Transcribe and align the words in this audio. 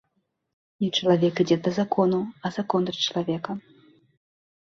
Не 0.83 0.87
чалавек 0.99 1.33
ідзе 1.45 1.57
да 1.67 1.73
закону, 1.79 2.19
а 2.49 2.53
закон 2.57 2.81
да 2.89 2.93
чалавека. 3.05 3.51